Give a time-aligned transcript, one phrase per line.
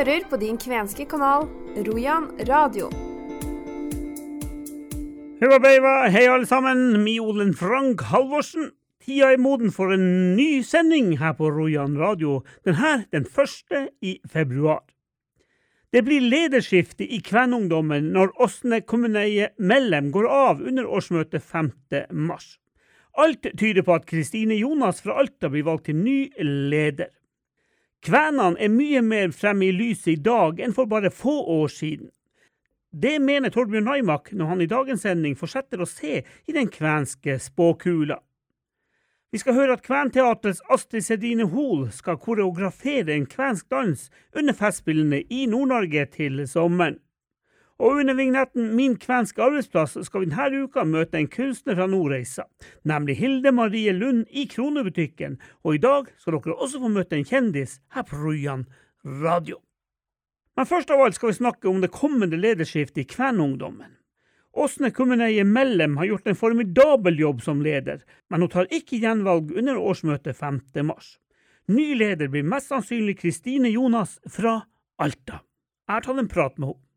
[0.00, 1.42] hører på din kvenske kanal
[1.84, 2.86] Rojan radio.
[5.40, 8.70] Hurra beiva, hei alle sammen, mi Olen Frank Halvorsen.
[9.04, 10.06] Tida er moden for en
[10.38, 14.80] ny sending her på Rojan radio, den her den første i februar.
[15.92, 21.74] Det blir lederskifte i Kvenungdommen når Åsne kommuneie Mellem går av under årsmøtet 5.
[22.16, 22.54] mars.
[23.20, 27.12] Alt tyder på at Kristine Jonas fra Alta blir valgt til ny leder.
[28.00, 32.08] Kvenene er mye mer fremme i lyset i dag enn for bare få år siden.
[32.90, 37.36] Det mener Torbjørn Naimak når han i dagens sending fortsetter å se i den kvenske
[37.38, 38.16] spåkula.
[39.30, 45.20] Vi skal høre at Kventeatrets Astrid Sedine Hoel skal koreografere en kvensk dans under Festspillene
[45.30, 46.98] i Nord-Norge til sommeren.
[47.80, 52.44] Og under vignetten Min kvenske arbeidsplass skal vi denne uka møte en kunstner fra Nordreisa,
[52.84, 57.24] nemlig Hilde Marie Lund i Kronebutikken, og i dag skal dere også få møte en
[57.24, 58.66] kjendis her på Rujan
[59.24, 59.56] radio.
[60.58, 63.96] Men først av alt skal vi snakke om det kommende lederskiftet i Kvenungdommen.
[64.52, 69.54] Åsne Kummeneie Mellem har gjort en formidabel jobb som leder, men hun tar ikke gjenvalg
[69.56, 70.60] under årsmøtet 5.
[70.84, 71.14] mars.
[71.70, 74.58] Ny leder blir mest sannsynlig Kristine Jonas fra
[74.98, 75.40] Alta.
[75.86, 76.89] Jeg har tatt en prat med henne.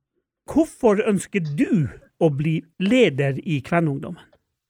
[0.50, 1.88] Hvorfor ønsker du
[2.20, 4.22] å bli leder i Kvenungdommen?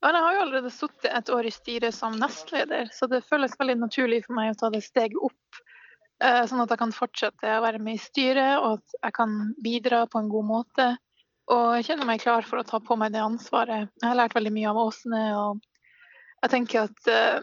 [0.04, 3.56] Ja, jeg har jo allerede sittet et år i styret som nestleder, så det føles
[3.60, 5.62] veldig naturlig for meg å ta det steget opp.
[6.20, 9.38] eh, Sånn at jeg kan fortsette å være med i styret, og at jeg kan
[9.64, 10.90] bidra på en god måte.
[11.52, 13.90] Og jeg kjenner meg klar for å ta på meg det ansvaret.
[14.02, 15.64] Jeg har lært veldig mye av Åsne, og
[16.44, 17.40] jeg tenker at eh,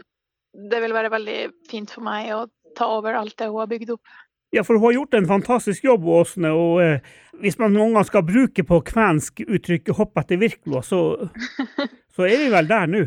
[0.70, 2.44] det vil være veldig fint for meg å
[2.76, 4.18] ta over alt det hun har bygd opp.
[4.50, 8.06] Ja, for hun har gjort en fantastisk jobb, Åsne, og eh, hvis man noen gang
[8.08, 11.30] skal bruke på kvensk uttrykket 'hopp etter virkelo», så,
[12.16, 13.04] så er vi vel der nå.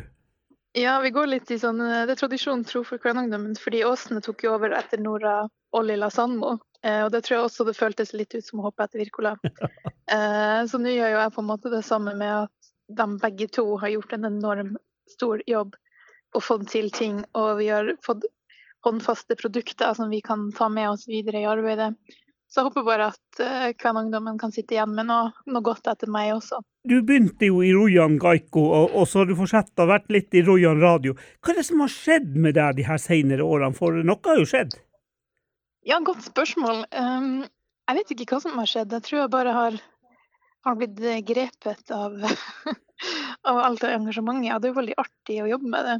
[0.73, 4.41] Ja, vi går litt i sånn Det er tradisjonen tro for Kvenungdommen, fordi Åsne tok
[4.41, 6.55] jo over etter Nora og Lilla Sandmo.
[6.83, 9.37] Eh, og det tror jeg også det føltes litt ut som å hoppe etter Virkola.
[10.13, 13.45] Eh, så nå gjør jo jeg på en måte det samme med at de begge
[13.55, 14.73] to har gjort en enorm
[15.09, 15.77] stor jobb
[16.35, 17.21] og fått til ting.
[17.39, 18.27] Og vi har fått
[18.83, 21.93] håndfaste produkter som vi kan ta med oss videre i arbeidet.
[22.53, 26.11] Så jeg håper bare at eh, Kvenungdommen kan sitte igjen med noe, noe godt etter
[26.13, 26.59] meg også.
[26.85, 30.35] Du begynte jo i Rojan Gaiko, og, og så har du fortsatt å vært litt
[30.37, 31.15] i Rojan radio.
[31.41, 34.37] Hva er det som har skjedd med deg de her senere årene, for noe har
[34.37, 34.77] jo skjedd?
[35.89, 36.85] Ja, godt spørsmål.
[36.93, 37.41] Um,
[37.89, 38.93] jeg vet ikke hva som har skjedd.
[38.99, 39.81] Jeg tror jeg bare har,
[40.67, 42.21] har blitt eh, grepet av,
[43.49, 44.51] av alt det engasjementet.
[44.51, 45.97] Ja, det er jo veldig artig å jobbe med det.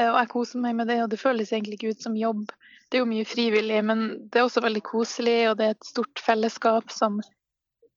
[0.00, 2.46] Eh, Og jeg koser meg med det, og det føles egentlig ikke ut som jobb.
[2.90, 5.86] Det er jo mye frivillig, men det er også veldig koselig, og det er et
[5.90, 7.20] stort fellesskap som,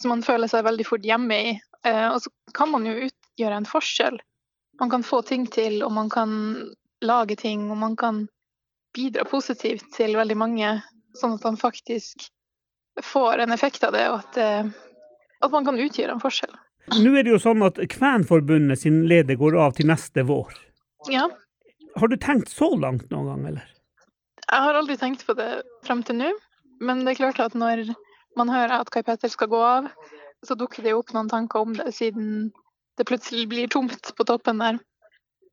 [0.02, 1.53] som man føler seg veldig fort hjemme i.
[1.88, 4.19] Eh, Og så kan man jo utgjøre en forskjell.
[4.81, 6.31] Man kan få ting til, og man kan
[7.03, 8.28] lage ting, og man kan
[8.94, 10.69] bidra positivt til veldig mange,
[11.18, 12.28] sånn at man faktisk
[13.02, 14.69] får en effekt av det, og at, eh,
[15.42, 16.53] at man kan utgjøre en forskjell.
[17.00, 20.52] Nå er det jo sånn at Kvenforbundet sin leder går av til neste vår.
[21.09, 21.30] Ja,
[22.00, 23.70] Har du tenkt så langt noen gang, eller?
[24.54, 25.50] jeg har aldri tenkt på det
[25.86, 26.31] frem til nå,
[26.84, 27.88] men det er klart at når
[28.38, 29.88] man hører at Kai Petter skal gå av,
[30.46, 32.52] så dukker det jo opp noen tanker om det, siden
[33.00, 34.78] det plutselig blir tomt på toppen der.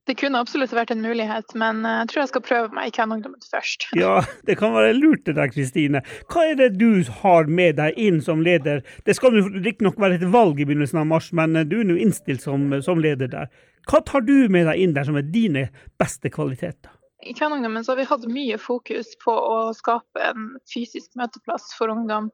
[0.09, 2.95] Det kunne absolutt vært en mulighet, men eh, jeg tror jeg skal prøve meg i
[2.97, 3.91] Kvenungdommen først.
[3.99, 6.01] Ja, det kan være lurt det der, Kristine.
[6.33, 8.81] Hva er det du har med deg inn som leder?
[9.07, 11.99] Det skal riktignok være et valg i begynnelsen av mars, men eh, du er nå
[12.01, 13.53] innstilt som, som leder der.
[13.91, 15.69] Hva tar du med deg inn der som er dine
[16.01, 16.97] beste kvaliteter?
[17.21, 21.93] I Kvenungdommen så har vi hatt mye fokus på å skape en fysisk møteplass for
[21.93, 22.31] ungdom,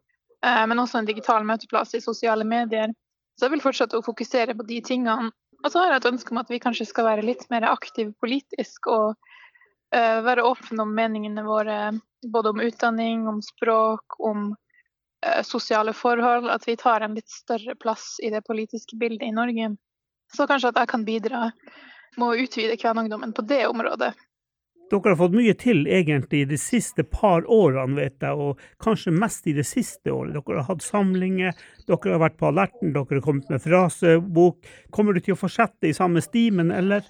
[0.46, 2.94] eh, men også en digital møteplass i sosiale medier.
[3.36, 5.32] Så jeg vil fortsette å fokusere på de tingene.
[5.64, 8.12] Og så har jeg et ønske om at vi kanskje skal være litt mer aktive
[8.20, 11.78] politisk og uh, være åpne om meningene våre,
[12.26, 16.50] både om utdanning, om språk, om uh, sosiale forhold.
[16.52, 19.72] At vi tar en litt større plass i det politiske bildet i Norge.
[20.34, 21.48] Så kanskje at jeg kan bidra
[22.16, 24.12] med å utvide kvenungdommen på det området.
[24.86, 29.48] Dere har fått mye til egentlig de siste par årene, vet jeg, og kanskje mest
[29.50, 30.36] i det siste året.
[30.36, 31.56] Dere har hatt samlinger,
[31.90, 34.70] dere har vært på alerten, dere har kommet med frasebok.
[34.94, 37.08] Kommer du til å fortsette i samme stimen, eller?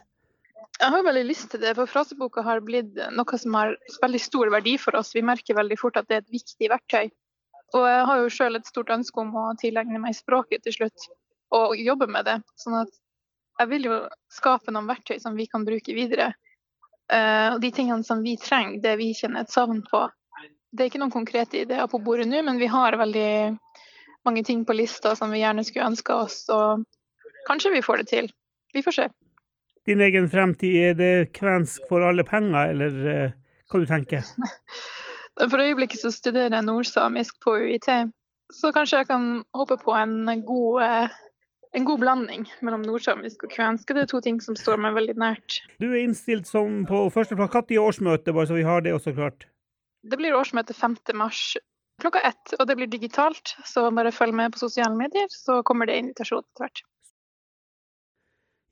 [0.77, 4.51] Jeg har veldig lyst til det, for fraseboka har blitt noe som har veldig stor
[4.53, 5.13] verdi for oss.
[5.17, 7.13] Vi merker veldig fort at det er et viktig verktøy.
[7.77, 11.09] Og jeg har jo sjøl et stort ønske om å tilegne meg språket til slutt,
[11.57, 12.41] og jobbe med det.
[12.61, 12.93] Sånn at
[13.61, 14.01] jeg vil jo
[14.33, 16.33] skape noen verktøy som vi kan bruke videre.
[17.13, 20.07] Eh, og de tingene som vi trenger, det vi kjenner et savn på.
[20.73, 23.31] Det er ikke noen konkrete ideer på bordet nå, men vi har veldig
[24.27, 26.43] mange ting på lista som vi gjerne skulle ønske oss.
[26.53, 26.83] Og
[27.47, 28.31] kanskje vi får det til.
[28.75, 29.09] Vi får se.
[29.87, 33.37] Din egen fremtid, er det kvensk for alle penger, eller eh,
[33.71, 34.27] hva du tenker?
[35.37, 37.91] For øyeblikket så studerer jeg nordsamisk på UiT,
[38.57, 41.17] så kanskje jeg kan håpe på en god, eh,
[41.77, 43.93] en god blanding mellom nordsamisk og kvensk.
[43.93, 45.61] Det er to ting som står meg veldig nært.
[45.83, 47.53] Du er innstilt som på førsteplass.
[47.53, 49.49] Når er årsmøtet, bare så vi har det også klart?
[50.07, 50.97] Det blir årsmøte 5.
[51.15, 51.57] mars
[52.01, 53.57] klokka ett, og det blir digitalt.
[53.65, 56.85] Så bare følg med på sosiale medier, så kommer det invitasjon etter hvert.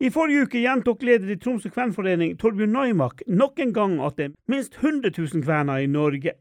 [0.05, 4.27] I forrige uke gjentok leder i Tromsø kvenforening, Torbjørn Naimak, nok en gang at det
[4.27, 6.35] er minst 100 000 kvener i Norge.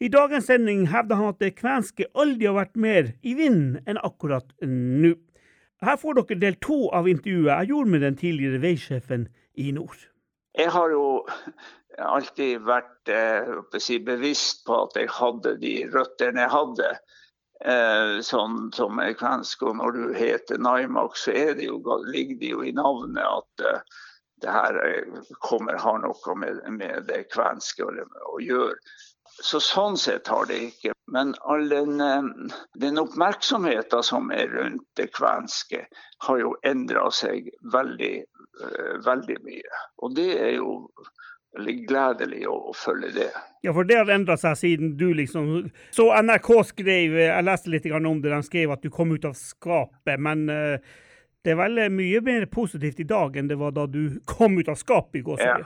[0.00, 4.00] I dagens sending hevder han at det kvenske aldri har vært mer i vinden enn
[4.04, 5.16] akkurat nå.
[5.84, 10.00] Her får dere del to av intervjuet jeg gjorde med den tidligere veisjefen i nord.
[10.58, 11.04] Jeg har jo
[11.98, 16.90] alltid vært eh, si, bevisst på at jeg hadde de røttene jeg hadde.
[17.66, 19.64] Eh, sånn som er kvensk.
[19.66, 23.98] Og når du heter Naimak, så det jo, ligger det jo i navnet at eh,
[24.42, 27.94] det her eh, kommer, har noe med, med det kvenske å,
[28.34, 28.78] å gjøre.
[29.42, 30.92] Så sånn sett har det ikke.
[31.12, 35.84] Men all den, eh, den oppmerksomheten som er rundt det kvenske,
[36.26, 39.84] har jo endra seg veldig, eh, veldig mye.
[40.02, 40.72] Og det er jo
[41.56, 43.30] veldig gledelig å, å følge det.
[43.62, 47.88] Ja, for det har endra seg siden du liksom Så NRK skrev, jeg leste litt
[47.90, 50.18] om det, de skrev at du kom ut av skapet.
[50.20, 50.78] Men uh,
[51.42, 54.68] det er veldig mye mer positivt i dag enn det var da du kom ut
[54.68, 55.42] av skapet i går.
[55.42, 55.58] Ja.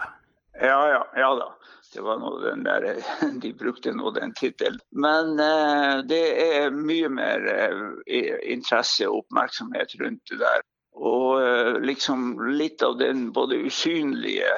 [0.60, 1.48] Ja, ja, ja da.
[1.92, 2.86] Det var noe den der,
[3.42, 4.80] De brukte nå den tittelen.
[4.90, 10.62] Men eh, det er mye mer eh, interesse og oppmerksomhet rundt det der.
[10.96, 14.54] Og eh, liksom litt av den både usynlige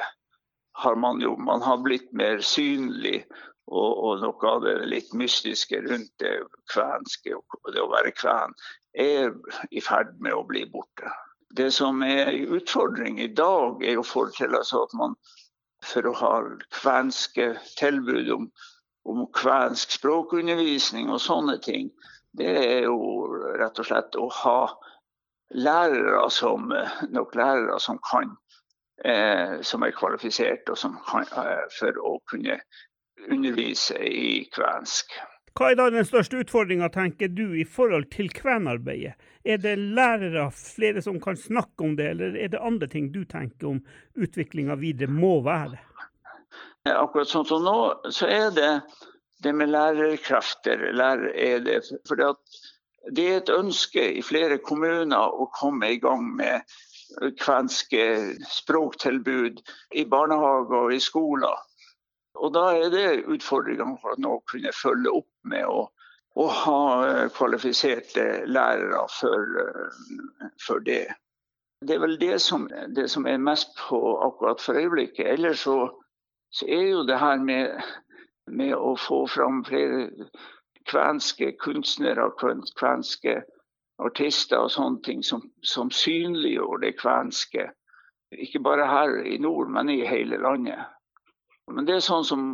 [0.75, 3.25] har man jo Man har blitt mer synlig.
[3.65, 6.35] Og, og noe av det litt mystiske rundt det
[6.69, 8.53] kvenske og det å være kven
[8.93, 9.31] er
[9.71, 11.09] i ferd med å bli borte.
[11.55, 15.15] Det som er en utfordring i dag, er å forestille seg at man
[15.85, 16.33] for å ha
[16.73, 18.49] kvenske tilbud om,
[19.05, 21.91] om kvensk språkundervisning og sånne ting,
[22.35, 22.97] det er jo
[23.59, 24.59] rett og slett å ha
[25.55, 26.73] lærere som,
[27.13, 28.33] nok lærere som kan
[29.03, 32.59] eh, som er kvalifisert og som kan, eh, for å kunne
[33.29, 35.15] undervise i kvensk.
[35.55, 39.13] Hva er da den største utfordringa, tenker du, i forhold til kvenarbeidet?
[39.47, 43.21] Er det lærere, flere som kan snakke om det, eller er det andre ting du
[43.23, 43.79] tenker om
[44.19, 45.79] utviklinga videre må være?
[46.91, 47.77] Akkurat sånn som nå,
[48.11, 48.71] så er det
[49.45, 50.89] det med lærerkrefter.
[50.91, 51.77] Lærer er det,
[52.09, 56.67] for det er et ønske i flere kommuner å komme i gang med
[57.39, 58.03] kvenske
[58.51, 59.61] språktilbud
[59.95, 61.63] i barnehager og i skoler.
[62.35, 65.85] Og da er det utfordringene for å kunne følge opp med å,
[66.35, 71.05] å ha eh, kvalifiserte lærere for, eh, for, det.
[71.85, 75.27] Det er vel det som, det som, er mest på akkurat for øyeblikket.
[75.35, 75.77] Ellers så,
[76.51, 77.79] så er jo det her med,
[78.51, 80.09] med, å få fram flere
[80.89, 82.27] kvenske kunstnere,
[82.77, 83.39] kvenske
[84.03, 87.69] artister og sånne ting som, som synliggjør det kvenske.
[88.35, 90.94] Ikke bare her i nord, men i hele landet.
[91.71, 92.49] Men det er sånn som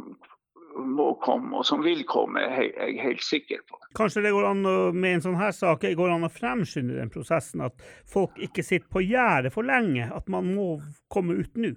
[0.75, 3.79] må komme, og som vil komme, er jeg helt sikker på.
[3.97, 4.61] Kanskje det går an
[4.95, 7.63] med en sånn her sak går an å fremskynde den prosessen?
[7.65, 7.75] At
[8.07, 10.07] folk ikke sitter på gjerdet for lenge?
[10.15, 10.77] At man må
[11.11, 11.73] komme ut nå?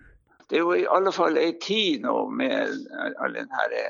[0.48, 2.86] Det er jo i alle fall ei tid nå med
[3.22, 3.84] all denne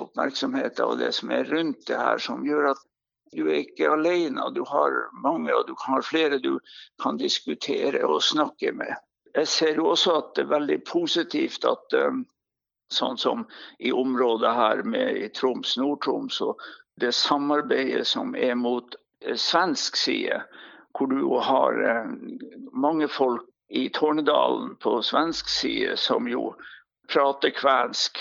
[0.00, 2.80] oppmerksomheten og det som er rundt det her, som gjør at
[3.32, 4.48] du er ikke alene.
[4.56, 6.58] Du har mange, og du har flere du
[7.02, 8.92] kan diskutere og snakke med.
[9.36, 12.24] Jeg ser jo også at det er veldig positivt at um,
[12.92, 13.46] sånn som
[13.78, 16.60] i området her med i Troms, Nord-Troms, og
[17.00, 20.42] det samarbeidet som er mot eh, svensk side,
[20.92, 22.12] hvor du har eh,
[22.72, 26.52] mange folk i Tornedalen på svensk side som jo
[27.12, 28.20] prater kvensk.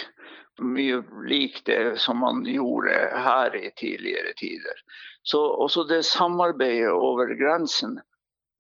[0.62, 2.94] Mye lik det som man gjorde
[3.26, 4.78] her i tidligere tider.
[5.24, 7.98] Så også det samarbeidet over grensen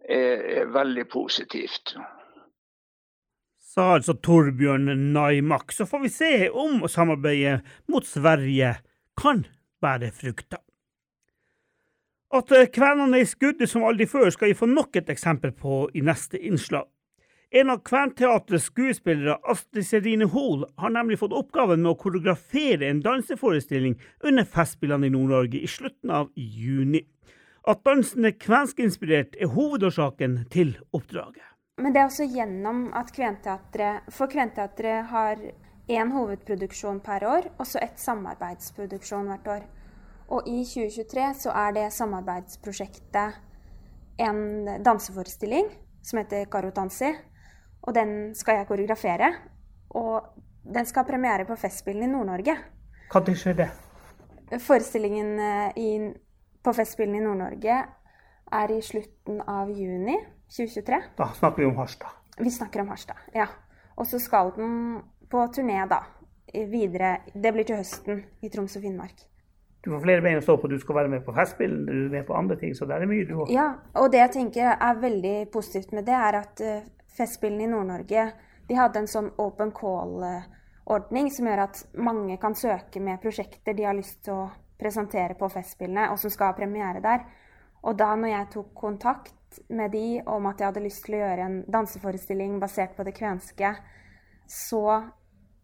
[0.09, 1.95] er, er veldig positivt
[3.71, 5.71] sa altså Torbjørn Naimak.
[5.71, 8.75] Så får vi se om samarbeidet mot Sverige
[9.19, 9.45] kan
[9.81, 10.59] bære frukter.
[12.31, 15.83] At kvenene er i skuddet som aldri før, skal vi få nok et eksempel på
[15.95, 16.87] i neste innslag.
[17.51, 23.03] En av Kventeatrets skuespillere, Astrid Serine Hoel, har nemlig fått oppgaven med å koreografere en
[23.03, 27.03] danseforestilling under Festspillene i Nord-Norge i slutten av juni.
[27.67, 31.50] At dansen er kvenskinspirert, er hovedårsaken til oppdraget.
[31.81, 35.39] Men det er også gjennom at Kventeatret For Kventeatret har
[35.91, 39.63] én hovedproduksjon per år, og så ett samarbeidsproduksjon hvert år.
[40.31, 43.39] Og i 2023 så er det samarbeidsprosjektet
[44.21, 45.71] en danseforestilling
[46.05, 47.09] som heter Karotansi.
[47.81, 49.31] Og den skal jeg koreografere.
[49.97, 50.21] Og
[50.63, 52.55] den skal ha premiere på Festspillene i Nord-Norge.
[53.11, 53.69] Når skjer det?
[54.61, 55.89] Forestillingen eh, i,
[56.63, 57.79] på Festspillene i Nord-Norge
[58.61, 60.15] er i slutten av juni
[60.51, 61.01] 2023.
[61.17, 62.19] Da snakker vi om Harstad.
[62.37, 63.47] Vi snakker om Harstad, ja.
[63.95, 66.03] Og så skal den på turné da,
[66.53, 67.17] videre.
[67.33, 69.27] Det blir til høsten i Troms og Finnmark.
[69.81, 70.69] Du får flere bein å stå på.
[70.69, 72.75] Du skal være med på Festspill, du er med på andre ting.
[72.77, 73.51] Så det er mye du òg.
[73.53, 76.83] Ja, og det jeg tenker er veldig positivt med det, er at uh,
[77.17, 78.27] Festspillene i Nord-Norge
[78.69, 83.87] de hadde en sånn open call-ordning som gjør at mange kan søke med prosjekter de
[83.87, 87.25] har lyst til å presentere på Festspillene, og som skal ha premiere der.
[87.81, 89.33] Og da når jeg tok kontakt
[89.69, 93.15] med de om at jeg hadde lyst til å gjøre en danseforestilling basert på det
[93.17, 93.73] kvenske,
[94.47, 94.85] så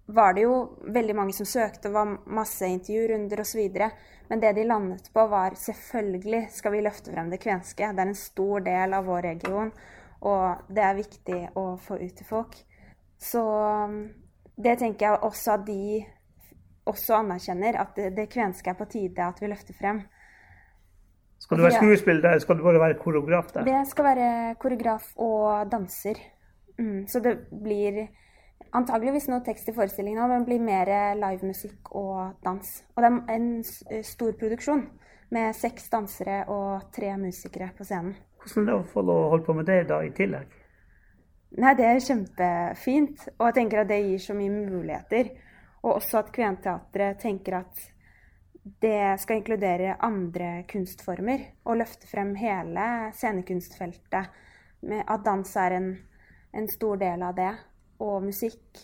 [0.07, 3.79] var det jo veldig mange som søkte, og var masse intervjurunder osv.
[4.29, 7.91] Men det de landet på, var selvfølgelig skal vi løfte frem det kvenske.
[7.91, 9.71] Det er en stor del av vår region,
[10.27, 12.55] og det er viktig å få ut til folk.
[13.19, 13.99] Så um,
[14.55, 16.05] det tenker jeg også at de
[16.87, 20.05] også anerkjenner, at det, det kvenske er på tide at vi løfter frem.
[21.39, 23.67] Skal du være skuespiller der, skal du bare være koreograf der?
[23.67, 26.19] Det skal være koreograf og danser.
[26.79, 28.07] Mm, så det blir
[28.75, 32.71] antageligvis noe tekst i forestillingen òg, men det blir mer livemusikk og dans.
[32.95, 33.49] Og det er en
[33.91, 34.87] eh, stor produksjon
[35.35, 38.15] med seks dansere og tre musikere på scenen.
[38.41, 40.55] Hvordan er det å få holde på med det da i tillegg?
[41.57, 43.27] Nei, Det er kjempefint.
[43.37, 45.31] Og jeg tenker at det gir så mye muligheter.
[45.83, 47.85] Og også at Kventeatret tenker at
[48.79, 51.45] det skal inkludere andre kunstformer.
[51.65, 54.29] Og løfte frem hele scenekunstfeltet.
[55.07, 55.89] At dans er en,
[56.53, 57.53] en stor del av det
[58.03, 58.83] og musikk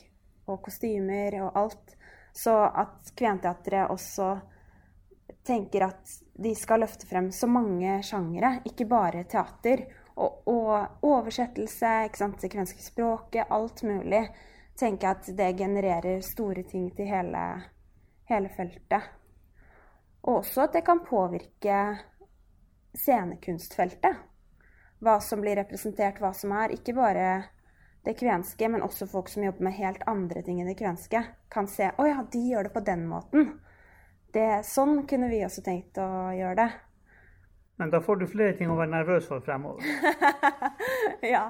[0.50, 1.96] og kostymer og alt.
[2.34, 4.32] Så at Kventeatret også
[5.46, 9.86] tenker at de skal løfte frem så mange sjangere, ikke bare teater.
[10.14, 14.28] Og, og oversettelse, ikke sant, det kvenske språket, alt mulig.
[14.78, 17.44] Tenker at det genererer store ting til hele,
[18.30, 19.10] hele feltet.
[20.24, 21.80] Og også at det kan påvirke
[22.96, 24.22] scenekunstfeltet.
[25.04, 26.76] Hva som blir representert, hva som er.
[26.78, 27.26] Ikke bare
[28.04, 31.68] det kvenske, men også folk som jobber med helt andre ting enn det kvenske, kan
[31.72, 33.54] se å ja, de gjør det på den måten.
[34.34, 36.70] Det, sånn kunne vi også tenkt å gjøre det.
[37.82, 39.82] Men da får du flere ting å være nervøs for fremover.
[41.34, 41.48] ja,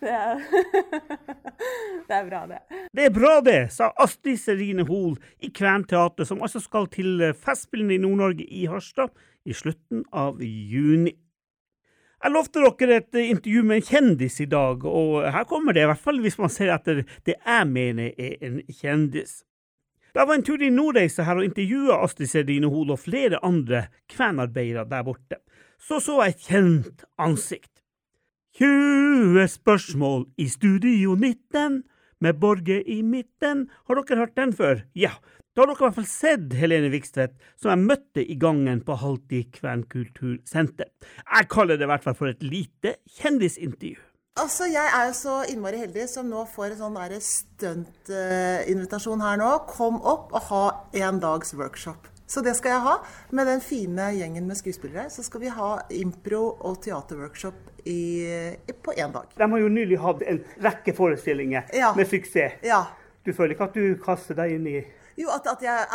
[0.00, 0.44] det er,
[2.08, 2.60] det er bra, det.
[2.94, 7.98] Det er bra, det, sa Astrid Serine Hoel i Kventeatret, som altså skal til Festspillene
[7.98, 9.10] i Nord-Norge i Harstad
[9.44, 11.16] i slutten av juni.
[12.24, 15.90] Jeg lovte dere et intervju med en kjendis i dag, og her kommer det, i
[15.90, 19.42] hvert fall hvis man ser etter det jeg mener er en kjendis.
[20.14, 23.88] Da var en tur i Nordreisa her og intervjua Astrid Serine Hol og flere andre
[24.08, 25.40] kvenarbeidere der borte.
[25.84, 27.82] Så så jeg et kjent ansikt.
[28.56, 31.82] 20 spørsmål i Studio 19
[32.24, 33.66] med Borge i midten.
[33.84, 34.80] Har dere hørt den før?
[34.96, 35.10] Ja,
[35.52, 38.96] da har dere i hvert fall sett Helene Vikstvedt, som jeg møtte i gangen på
[39.02, 40.88] Halti kvenkultursenter.
[41.20, 44.00] Jeg kaller det i hvert fall for et lite kjendisintervju.
[44.40, 49.52] Altså, Jeg er jo så innmari heldig som nå får en sånn stuntinvitasjon her nå.
[49.68, 50.64] Kom opp og ha
[51.04, 52.13] en dags workshop.
[52.26, 52.96] Så det skal jeg ha.
[53.30, 58.00] Med den fine gjengen med skuespillere så skal vi ha impro- og teaterworkshop i,
[58.82, 59.28] på én dag.
[59.36, 61.92] De har jo nylig hatt en rekke forestillinger ja.
[61.96, 62.60] med suksess.
[62.64, 62.84] Ja.
[63.24, 64.78] Du føler ikke at du kaster deg inn i
[65.14, 65.86] jo, at, at jeg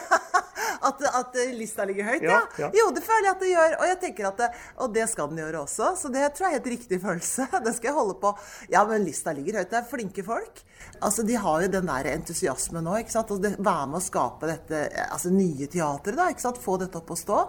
[0.88, 2.40] at, at, lista ligger høyt, ja.
[2.58, 2.70] ja.
[2.76, 3.76] Jo, det føler jeg at det gjør.
[3.78, 4.48] Og jeg tenker at det,
[4.84, 5.92] og det skal den gjøre også.
[6.00, 7.48] Så det tror jeg er helt riktig følelse.
[7.66, 8.32] Det skal jeg holde på.
[8.72, 9.70] Ja, men lista ligger høyt.
[9.70, 10.62] Det er flinke folk.
[11.02, 12.96] Altså, De har jo den der entusiasmen nå.
[13.02, 13.30] ikke sant?
[13.34, 16.18] Og det, Være med å skape dette altså nye teatret.
[16.18, 16.60] da, ikke sant?
[16.62, 17.40] Få dette opp å stå.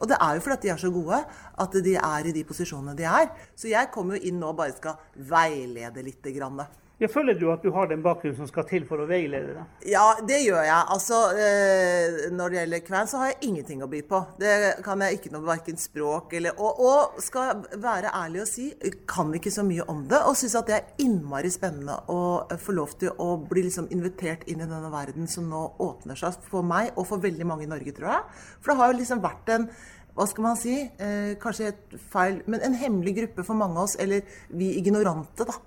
[0.00, 1.20] Og det er jo fordi de er så gode
[1.66, 3.30] at de er i de posisjonene de er.
[3.58, 6.22] Så jeg kommer jo inn nå og bare skal veilede litt.
[6.36, 6.58] Grann.
[6.96, 9.72] Jeg føler du at du har den bakgrunnen som skal til for å veilede deg?
[9.90, 10.84] Ja, det gjør jeg.
[10.94, 14.20] Altså, eh, Når det gjelder kven, så har jeg ingenting å by på.
[14.40, 14.52] Det
[14.84, 18.70] kan jeg ikke noe verken språk eller og, og, skal være ærlig og si,
[19.04, 20.22] kan ikke så mye om det.
[20.24, 24.48] Og syns at det er innmari spennende å få lov til å bli liksom invitert
[24.48, 27.70] inn i denne verden som nå åpner seg for meg og for veldig mange i
[27.74, 28.24] Norge, tror jeg.
[28.56, 29.68] For det har jo liksom vært en
[30.16, 33.84] hva skal man si, eh, kanskje et feil, men en hemmelig gruppe for mange av
[33.84, 35.60] oss, eller vi ignorante, da.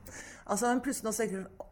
[0.49, 1.25] Altså, plutselig nå så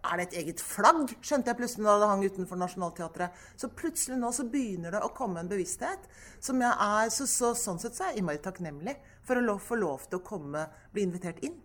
[0.08, 1.10] Er det et eget flagg?
[1.26, 3.40] Skjønte jeg plutselig da det hang utenfor Nationaltheatret.
[3.60, 6.06] Så plutselig nå så begynner det å komme en bevissthet
[6.40, 8.96] som jeg er så, så, Sånn sett så er jeg innmari takknemlig
[9.28, 11.58] for å få lov til å komme, bli invitert inn.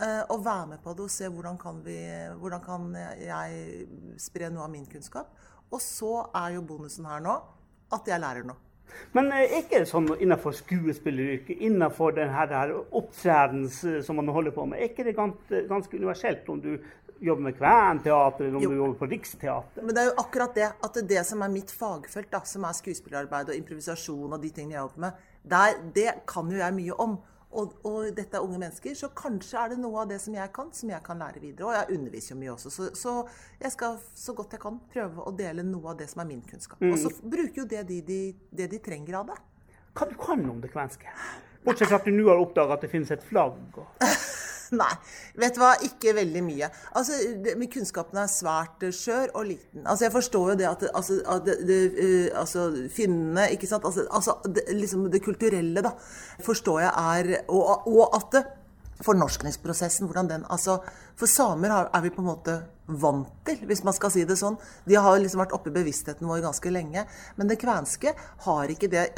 [0.00, 1.98] Uh, og være med på det og se hvordan kan, vi,
[2.40, 2.86] hvordan kan
[3.20, 3.88] jeg
[4.22, 5.34] spre noe av min kunnskap.
[5.70, 7.36] Og så er jo bonusen her nå
[7.92, 8.69] at jeg lærer noe.
[9.16, 14.92] Men er ikke sånn innenfor skuespilleryrket, innenfor denne opptredens som man holder på med, er
[14.92, 16.72] ikke det ganske, ganske universelt om du
[17.20, 18.70] jobber med Kventeater, eller om jo.
[18.70, 19.84] du jobber på Riksteater.
[19.84, 22.64] Men det er jo akkurat det at det, det som er mitt fagfelt, da, som
[22.64, 26.76] er skuespillerarbeid og improvisasjon og de tingene jeg jobber med, der, det kan jo jeg
[26.76, 27.18] mye om.
[27.50, 30.52] Og, og, dette er unge mennesker, så kanskje er det noe av det som jeg
[30.54, 31.66] kan, som jeg kan lære videre.
[31.66, 33.14] Og jeg underviser jo mye også, så, så
[33.58, 36.44] jeg skal så godt jeg kan prøve å dele noe av det som er min
[36.46, 36.82] kunnskap.
[36.82, 36.94] Mm.
[36.94, 38.20] Og så bruker jo det de, de,
[38.54, 39.40] det de trenger av det.
[39.98, 41.10] Hva du kan om det kvenske?
[41.64, 43.58] Bortsett fra at du nå har oppdaga at det finnes et flagg.
[44.80, 44.92] Nei,
[45.42, 46.70] vet du hva, ikke veldig mye.
[46.98, 49.82] Altså, det, Kunnskapen er svært uh, skjør og liten.
[49.84, 53.84] Altså, Jeg forstår jo det at, altså, at det, det, uh, altså, finnene ikke sant?
[53.88, 55.94] Altså, altså det, liksom det kulturelle, da,
[56.46, 58.46] forstår jeg er Og, og at det
[59.04, 60.78] fornorskningsprosessen, hvordan den altså,
[61.16, 64.56] For samer er vi på en måte vant til, hvis man skal si det sånn.
[64.88, 67.04] De har liksom vært oppe i bevisstheten vår ganske lenge.
[67.36, 68.14] Men det kvenske
[68.46, 69.10] har ikke det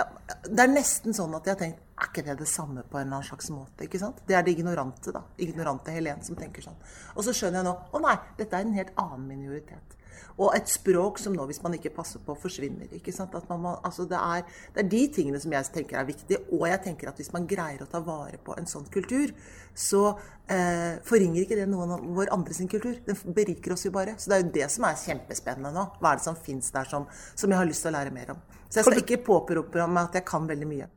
[0.44, 3.06] Det er nesten sånn at jeg har tenkt Er ikke det det samme på en
[3.06, 3.87] eller annen slags måte?
[3.87, 4.23] ikke sant?
[4.26, 5.23] Det er det ignorante, da.
[5.38, 6.78] Ignorante Helen som tenker sånn.
[7.14, 9.99] Og så skjønner jeg nå Å nei, dette er en helt annen minoritet.
[10.40, 12.88] Og et språk som nå, hvis man ikke passer på, forsvinner.
[12.97, 13.35] ikke sant?
[13.49, 16.40] Må, altså det, er, det, er, de tingene som jeg tenker er viktige.
[16.56, 19.35] Og jeg tenker at hvis man greier å ta vare på en sånn kultur,
[19.75, 20.02] så
[20.49, 22.97] eh, forringer ikke det noen av vår andre sin kultur.
[23.06, 24.16] Den beriker oss jo bare.
[24.18, 25.87] Så det er jo det som er kjempespennende nå.
[26.00, 28.35] Hva er det som fins der som, som, jeg har lyst til å lære mer
[28.37, 28.42] om.
[28.68, 30.88] Så jeg skal ikke påberope meg at jeg kan veldig mye.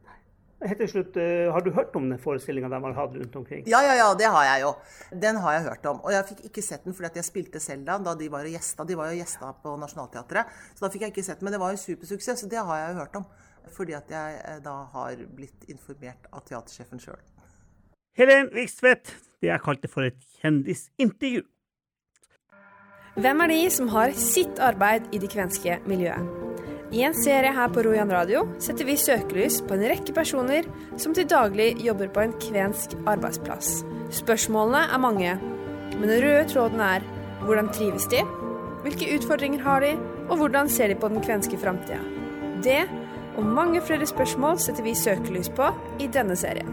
[0.65, 3.63] Helt til slutt, eh, Har du hørt om den forestillinga de har hatt rundt omkring?
[3.67, 4.71] Ja, ja, ja, det har jeg jo.
[5.21, 5.99] Den har jeg hørt om.
[6.01, 8.53] Og jeg fikk ikke sett den fordi jeg spilte selv da, da de var jo
[8.55, 8.85] gjesta.
[8.85, 10.45] De var jo gjesta på Nationaltheatret.
[10.73, 11.45] Så da fikk jeg ikke sett den.
[11.45, 13.25] Men det var jo supersuksess, så det har jeg jo hørt om.
[13.75, 17.21] Fordi at jeg eh, da har blitt informert av teatersjefen sjøl.
[18.15, 21.43] Helen Vikstvedt, det jeg kalte for et kjendisintervju.
[23.15, 26.44] Hvem er de som har sitt arbeid i det kvenske miljøet?
[26.95, 30.63] I en serie her på Rojan radio setter vi søkelys på en rekke personer
[30.95, 33.81] som til daglig jobber på en kvensk arbeidsplass.
[34.15, 35.33] Spørsmålene er mange,
[35.97, 37.03] men den røde tråden er
[37.41, 38.21] hvordan trives de,
[38.85, 39.91] hvilke utfordringer har de,
[40.29, 41.99] og hvordan ser de på den kvenske framtida.
[42.63, 42.85] Det
[43.35, 45.67] og mange flere spørsmål setter vi søkelys på
[45.99, 46.71] i denne serien.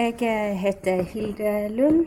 [0.00, 2.06] Jeg heter Hilde Lund.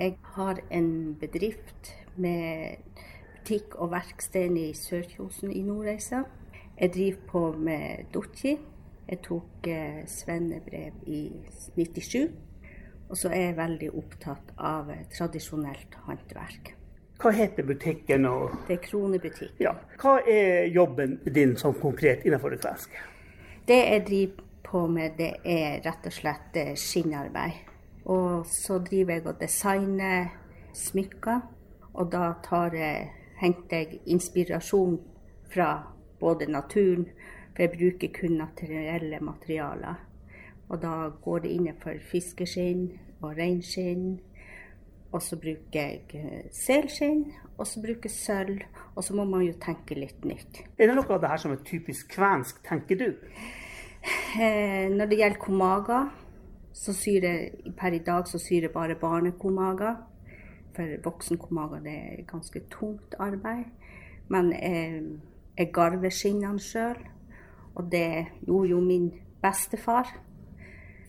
[0.00, 2.80] Jeg har en bedrift med
[3.48, 6.18] butikk og verksted i Sørkjosen i Nordreisa.
[6.76, 8.58] Jeg driver på med Dochi.
[9.08, 11.22] Jeg tok eh, svennebrev i
[11.76, 12.28] 97.
[13.08, 16.74] Og så er jeg veldig opptatt av eh, tradisjonelt håndverk.
[17.22, 18.28] Hva heter butikken?
[18.28, 18.52] Og...
[18.68, 19.56] Det er Kronebutikk.
[19.64, 19.72] Ja.
[19.96, 23.00] Hva er jobben din sånn konkret innenfor det kvenske?
[23.64, 27.64] Det jeg driver på med, det er rett og slett eh, skinnarbeid.
[28.12, 30.34] Og så driver jeg og designer
[30.76, 31.46] smykker.
[31.96, 33.08] Og da tar jeg
[33.38, 34.98] henter jeg inspirasjon
[35.52, 35.70] fra
[36.20, 37.08] både naturen,
[37.54, 40.04] for jeg bruker kun naturelle materialer.
[40.68, 42.90] Og da går det innenfor fiskeskinn
[43.22, 44.18] og reinskinn.
[45.12, 47.24] Og så bruker jeg eh, selskinn,
[47.56, 48.60] og så bruker jeg sølv.
[48.94, 50.60] Og så må man jo tenke litt nytt.
[50.76, 53.08] Er det noe av det her som er typisk kvensk, tenker du?
[54.38, 56.02] Eh, når det gjelder komaga,
[56.76, 59.96] så syr jeg per i dag så syr jeg bare barnekomager
[60.78, 63.66] for voksenkomager det er ganske tungt arbeid.
[64.30, 65.02] Men jeg,
[65.58, 67.00] jeg garver skinnene sjøl,
[67.74, 69.08] og det gjorde jo min
[69.42, 70.12] bestefar.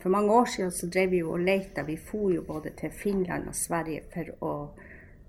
[0.01, 1.83] For mange år siden så drev vi jo og leita.
[1.85, 4.53] Vi for jo både til Finland og Sverige for å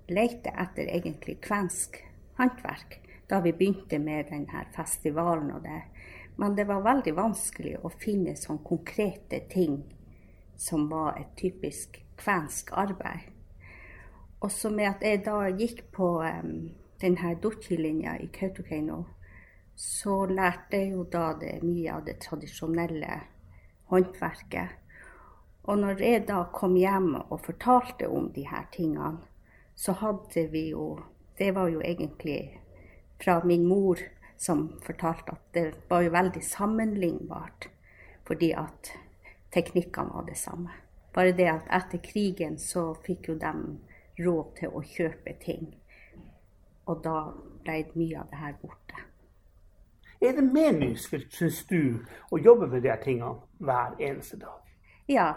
[0.09, 1.99] lete etter egentlig kvensk
[2.39, 2.97] håndverk.
[3.29, 5.81] Da vi begynte med denne festivalen og det.
[6.39, 9.83] Men det var veldig vanskelig å finne sånn konkrete ting
[10.57, 13.27] som var et typisk kvensk arbeid.
[14.41, 19.03] Også med at jeg da gikk på um, denne Dochi-linja i Kautokeino,
[19.75, 23.19] så lærte jeg jo da det mye av det tradisjonelle
[23.91, 24.77] håndverket.
[25.69, 29.21] Og når jeg da kom hjem og fortalte om de her tingene,
[29.75, 30.99] så hadde vi jo
[31.37, 32.59] Det var jo egentlig
[33.23, 33.97] fra min mor
[34.37, 37.69] som fortalte at det var jo veldig sammenlignbart,
[38.27, 38.91] fordi at
[39.53, 40.69] teknikkene var det samme.
[41.13, 43.53] Bare det at etter krigen så fikk jo de
[44.25, 45.71] råd til å kjøpe ting.
[46.89, 47.31] Og da
[47.63, 49.05] ble mye av det her borte.
[50.21, 54.59] Er det meningsfylt, syns du, å jobbe med de her tingene hver eneste dag?
[55.09, 55.31] Ja.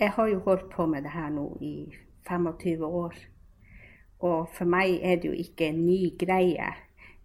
[0.00, 1.74] Jeg har jo holdt på med det her nå i
[2.28, 3.14] 25 år.
[4.24, 6.70] Og for meg er det jo ikke en ny greie,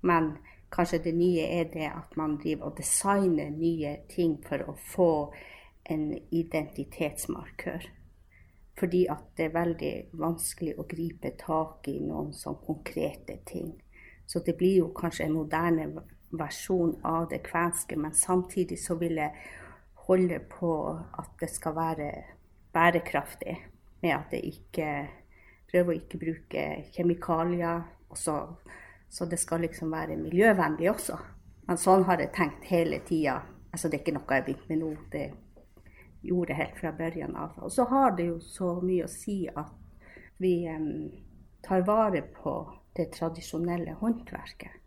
[0.04, 0.34] men
[0.72, 5.12] kanskje det nye er det at man driver og designer nye ting for å få
[5.92, 7.88] en identitetsmarkør.
[8.80, 13.72] Fordi at det er veldig vanskelig å gripe tak i noen sånn konkrete ting.
[14.28, 15.88] Så det blir jo kanskje en moderne
[16.36, 19.32] versjon av det kvenske, men samtidig så vil jeg
[20.08, 22.10] holde på at det skal være
[22.76, 23.56] bærekraftig.
[24.02, 24.90] Med at det ikke
[25.72, 27.86] prøve å ikke bruke kjemikalier.
[28.16, 28.36] Så,
[29.10, 31.18] så, det skal liksom være miljøvennlig også.
[31.66, 33.40] Men sånn har jeg tenkt hele tida.
[33.72, 34.92] Altså, det er ikke noe jeg har begynt med nå.
[35.12, 35.24] Det
[36.28, 37.58] gjorde helt fra børjen av.
[37.64, 39.74] Og så har det jo så mye å si at
[40.42, 41.12] vi um,
[41.64, 42.56] tar vare på
[42.96, 44.82] det tradisjonelle håndverket.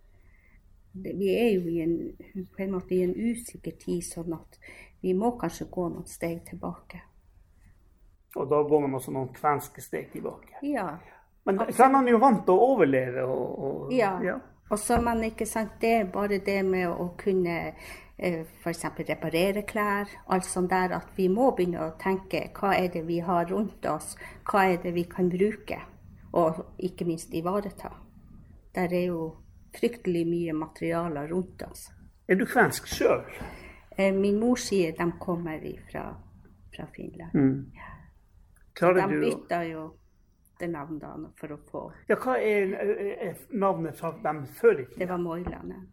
[0.92, 1.96] Vi er jo i en,
[2.57, 4.59] på en måte i en usikker tid, sånn at
[5.05, 7.03] vi må kanskje gå noen steg tilbake.
[8.37, 10.59] Og da går man også noen kvenske steg tilbake.
[10.66, 10.90] Ja.
[11.48, 13.24] Men kvenene er jo vant til å overleve.
[13.24, 14.16] Og, og, ja.
[14.24, 14.37] ja.
[14.68, 17.59] Og så man ikke sant, det er bare det med å kunne
[18.18, 18.85] f.eks.
[19.09, 20.09] reparere klær.
[20.26, 23.87] Alt sånt der at vi må begynne å tenke hva er det vi har rundt
[23.87, 24.16] oss,
[24.50, 25.81] hva er det vi kan bruke,
[26.33, 27.92] og ikke minst ivareta.
[28.74, 29.22] Der er jo
[29.78, 31.88] fryktelig mye materialer rundt oss.
[32.28, 33.24] Er du kvensk sjøl?
[33.96, 36.11] Eh, min mor sier de kommer fra,
[36.76, 37.35] fra Finland.
[37.35, 37.70] Mm.
[37.74, 37.94] Ja.
[38.78, 39.88] De bytta jo
[40.59, 44.98] det navnet for å få Ja, Hva er navnet fra dem før i tida?
[44.98, 45.88] Det var Moilanen.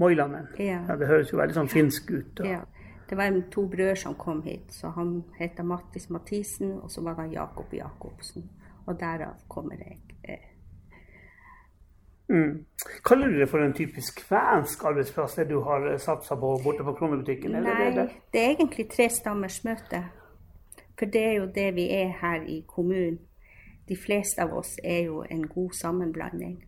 [0.00, 0.48] Moilanen?
[0.58, 0.80] Ja.
[0.88, 0.96] ja.
[0.96, 2.44] Det høres jo veldig sånn finsk ut.
[2.44, 2.62] Ja.
[3.10, 4.72] Det var to brødre som kom hit.
[4.72, 8.50] så Han het Mattis Mathisen, og så var han Jakob Jacobsen.
[8.86, 9.98] Og derav kommer jeg.
[10.24, 10.46] Eh.
[12.30, 12.64] Mm.
[13.04, 16.92] Kaller du det for en typisk kvensk arbeidsplass, det du har satsa på borte på
[16.92, 17.50] Kronebutikken?
[17.50, 18.08] Nei, det, det?
[18.32, 20.04] det er egentlig tre stammers møte.
[20.98, 23.18] For det er jo det vi er her i kommunen.
[23.88, 26.60] De fleste av oss er jo en god sammenblanding.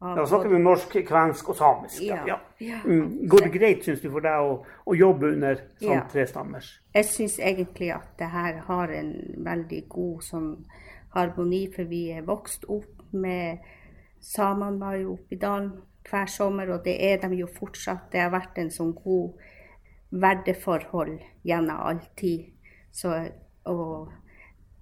[0.00, 2.02] Da snakker vi norsk, kvensk og samisk.
[2.04, 2.18] Ja.
[2.28, 2.36] ja.
[2.60, 2.80] ja.
[2.84, 3.28] Mm.
[3.28, 6.02] Går det greit, syns du, for deg å, å jobbe under sånn ja.
[6.12, 6.68] trestammers?
[6.92, 9.14] Jeg syns egentlig at det her har en
[9.46, 10.50] veldig god sånn
[11.16, 13.72] harmoni, for vi er vokst opp med
[14.26, 15.68] Samene var jo oppe i dalen
[16.08, 18.08] hver sommer, og det er de jo fortsatt.
[18.10, 19.36] Det har vært en sånn god
[20.10, 22.48] verdeforhold gjennom all tid.
[22.90, 23.12] Så
[23.70, 24.12] og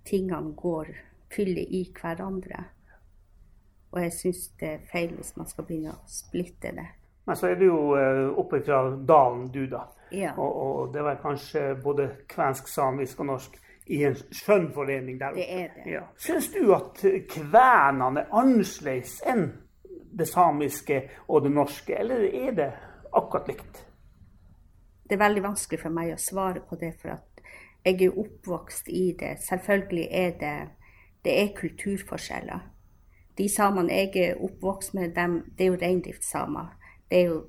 [0.08, 0.94] tingene går,
[1.34, 2.64] fyller i hverandre.
[3.94, 6.86] Og jeg syns det er feil hvis man skal begynne å splitte det.
[7.24, 9.84] Men så er du jo eh, oppe fra dalen, du, da.
[10.12, 10.34] Ja.
[10.36, 15.32] Og, og, det var kanskje både kvensk, samisk og norsk i en skjønn forening der
[15.32, 15.40] oppe.
[15.40, 15.86] Det er det.
[15.92, 16.02] Ja.
[16.20, 19.46] Syns du at kvenene er annerledes enn
[20.14, 22.68] det samiske og det norske, eller er det
[23.14, 23.80] akkurat likt?
[25.04, 27.16] Det er veldig vanskelig for meg å svare på det, for
[27.84, 29.34] jeg er oppvokst i det.
[29.44, 30.54] Selvfølgelig er det,
[31.24, 32.70] det er kulturforskjeller.
[33.38, 36.74] De samene jeg er oppvokst med, dem, det er jo reindriftssamer.
[37.10, 37.40] Det er jo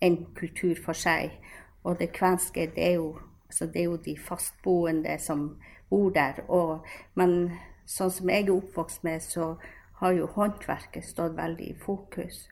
[0.00, 1.38] en kultur for seg.
[1.84, 5.46] Og det kvenske, det er jo, altså det er jo de fastboende som
[5.90, 6.42] bor der.
[6.48, 7.52] Og, men
[7.86, 9.54] sånn som jeg er oppvokst med, så
[10.02, 12.48] har jo håndverket stått veldig i fokus.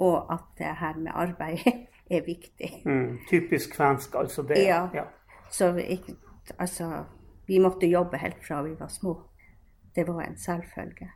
[0.00, 1.64] Og at det her med arbeid
[2.16, 2.72] er viktig.
[2.86, 4.62] Mm, typisk kvensk, altså det.
[4.64, 4.86] Ja.
[4.94, 5.06] ja.
[5.50, 6.00] Så jeg,
[6.58, 7.04] altså,
[7.46, 9.16] vi måtte jobbe helt fra vi var små.
[9.94, 11.10] Det var en selvfølge.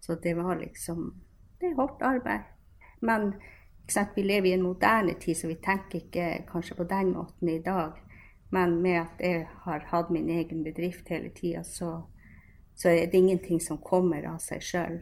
[0.00, 1.14] Så det var liksom
[1.60, 2.40] Det er hardt arbeid.
[3.00, 3.32] Men
[3.88, 7.48] sant, vi lever i en moderne tid, så vi tenker ikke kanskje på den måten
[7.48, 7.96] i dag.
[8.50, 12.02] Men med at jeg har hatt min egen bedrift hele tida, så,
[12.74, 15.00] så, er det ingenting som kommer av seg sjøl.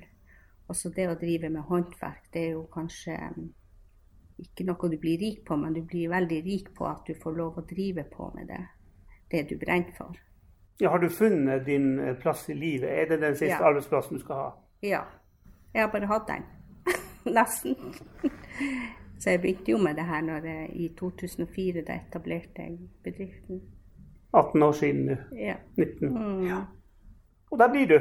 [0.68, 3.18] Også det å drive med håndverk, det er jo kanskje
[4.40, 7.36] ikke noe du blir rik på, men du blir veldig rik på at du får
[7.36, 8.62] lov å drive på med det
[9.30, 10.16] det du brenner for.
[10.78, 12.90] Ja, Har du funnet din eh, plass i livet?
[12.90, 13.64] Er det den siste ja.
[13.68, 14.48] arbeidsplassen du skal ha?
[14.84, 15.00] Ja.
[15.74, 16.44] Jeg har bare hatt den.
[17.36, 17.76] Nesten.
[19.18, 21.82] Så jeg begynte jo med det her når jeg, i 2004.
[21.86, 23.62] Da etablerte jeg bedriften.
[24.34, 25.16] 18 år siden nå.
[25.38, 25.54] Ja.
[25.76, 26.08] 19.
[26.08, 26.46] Mm.
[26.46, 26.60] Ja.
[27.50, 27.98] Og der blir du?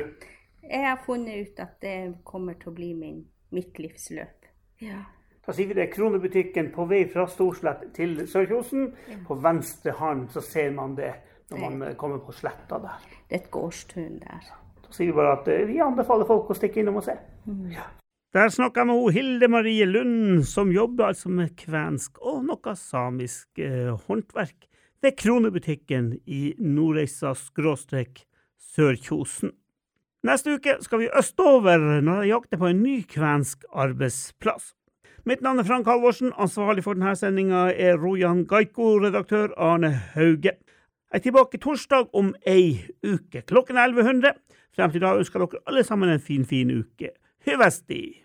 [0.70, 4.48] Jeg har funnet ut at det kommer til å bli min, mitt livsløp.
[4.82, 5.04] Ja.
[5.46, 5.90] Da sier vi det.
[5.94, 8.92] Kronebutikken på vei fra Storslett til Sørkjosen.
[9.28, 11.14] På venstre hånd så ser man det
[11.52, 13.08] når man kommer på sletta der.
[13.30, 14.52] Det er et gårdstun der.
[14.94, 17.16] Da sier vi bare at eh, vi anbefaler folk å stikke innom og se.
[17.50, 17.72] Mm.
[17.74, 17.88] Ja.
[18.38, 23.58] Der snakka jeg med Hilde Marie Lund, som jobber altså med kvensk og noe samisk
[23.58, 24.68] eh, håndverk
[25.02, 28.22] ved Kronebutikken i Nordreisa skråstrek
[28.74, 29.56] Sørkjosen.
[30.30, 34.76] Neste uke skal vi østover når jeg jakter på en ny kvensk arbeidsplass.
[35.26, 36.36] Mitt navn er Frank Halvorsen.
[36.38, 40.54] Ansvarlig for denne sendinga er Rojan Gaiko, redaktør Arne Hauge.
[40.54, 44.38] Jeg er tilbake torsdag om ei uke klokken 1100.
[44.76, 47.14] Frem til da ønsker dere alle sammen en fin, fin uke.
[47.46, 48.23] Hyvesti!